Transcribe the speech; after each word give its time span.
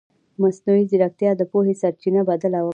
مصنوعي 0.41 0.83
ځیرکتیا 0.89 1.31
د 1.37 1.41
پوهې 1.51 1.73
سرچینه 1.81 2.21
بدله 2.29 2.59
کوي. 2.63 2.69